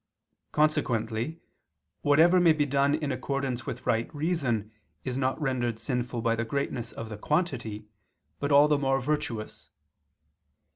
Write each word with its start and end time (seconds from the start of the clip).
Consequently 0.51 1.41
whatever 2.01 2.39
may 2.39 2.53
be 2.53 2.65
done 2.65 2.95
in 2.95 3.11
accordance 3.11 3.67
with 3.67 3.85
right 3.85 4.09
reason 4.15 4.71
is 5.03 5.15
not 5.15 5.39
rendered 5.39 5.77
sinful 5.77 6.23
by 6.23 6.35
the 6.35 6.43
greatness 6.43 6.91
of 6.91 7.07
the 7.07 7.17
quantity, 7.17 7.85
but 8.39 8.51
all 8.51 8.67
the 8.67 8.79
more 8.79 8.99
virtuous. 8.99 9.69